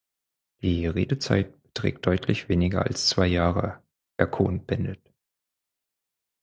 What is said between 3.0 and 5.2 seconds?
zwei Jahre, Herr Cohn-Bendit.